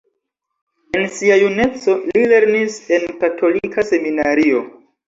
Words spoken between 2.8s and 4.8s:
en katolika seminario.